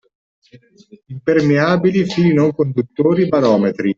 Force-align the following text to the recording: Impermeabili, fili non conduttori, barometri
Impermeabili, 1.09 2.05
fili 2.07 2.33
non 2.33 2.51
conduttori, 2.55 3.27
barometri 3.27 3.89